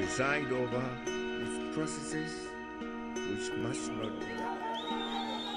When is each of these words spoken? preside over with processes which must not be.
preside 0.00 0.50
over 0.50 0.82
with 1.06 1.74
processes 1.74 2.32
which 3.28 3.52
must 3.58 3.92
not 3.92 4.18
be. 4.18 5.49